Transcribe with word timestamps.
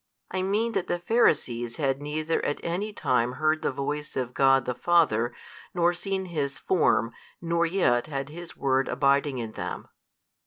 I 0.31 0.41
mean 0.41 0.71
that 0.71 0.87
the 0.87 0.97
Pharisees 0.97 1.77
had 1.77 2.01
neither 2.01 2.43
at 2.43 2.59
any 2.63 2.91
time 2.91 3.33
heard 3.33 3.61
the 3.61 3.71
Voice 3.71 4.15
of 4.17 4.33
God 4.33 4.65
the 4.65 4.73
Father 4.73 5.31
nor 5.75 5.93
seen 5.93 6.25
His 6.25 6.57
Form 6.57 7.13
nor 7.39 7.67
yet 7.67 8.07
had 8.07 8.29
His 8.29 8.57
Word 8.57 8.87
abiding 8.87 9.37
in 9.37 9.51
them. 9.51 9.89